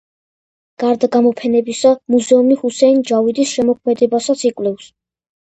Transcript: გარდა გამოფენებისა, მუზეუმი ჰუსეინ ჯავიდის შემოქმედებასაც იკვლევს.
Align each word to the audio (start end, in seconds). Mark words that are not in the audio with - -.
გარდა 0.83 1.09
გამოფენებისა, 1.15 1.91
მუზეუმი 2.15 2.57
ჰუსეინ 2.63 3.05
ჯავიდის 3.11 3.55
შემოქმედებასაც 3.59 4.49
იკვლევს. 4.53 4.91